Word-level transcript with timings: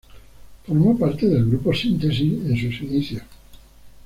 Formó 0.65 0.97
parte 0.97 1.27
del 1.27 1.45
Grupo 1.45 1.71
Síntesis 1.75 2.33
en 2.47 2.57
sus 2.57 2.81
inicios. 2.81 3.21